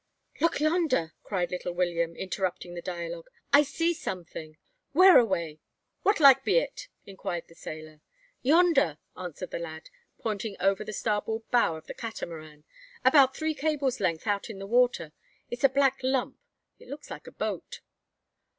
"Look 0.39 0.59
yonder!" 0.59 1.13
cried 1.21 1.51
little 1.51 1.73
William, 1.73 2.15
interrupting 2.15 2.73
the 2.73 2.81
dialogue. 2.81 3.29
"I 3.53 3.61
see 3.61 3.93
something." 3.93 4.57
"Whereaway? 4.95 5.59
What 6.01 6.19
like 6.19 6.43
be 6.43 6.57
it?" 6.57 6.87
inquired 7.05 7.43
the 7.47 7.53
sailor. 7.53 8.01
"Yonder!" 8.41 8.97
answered 9.15 9.51
the 9.51 9.59
lad, 9.59 9.91
pointing 10.17 10.57
over 10.59 10.83
the 10.83 10.91
starboard 10.91 11.43
bow 11.51 11.75
of 11.75 11.85
the 11.85 11.93
Catamaran; 11.93 12.63
"about 13.05 13.35
three 13.37 13.53
cables' 13.53 13.99
length 13.99 14.25
out 14.25 14.49
in 14.49 14.57
the 14.57 14.65
water. 14.65 15.13
It's 15.51 15.63
a 15.63 15.69
black 15.69 15.99
lump; 16.01 16.39
it 16.79 16.87
looks 16.89 17.11
like 17.11 17.27
a 17.27 17.31
boat." 17.31 17.81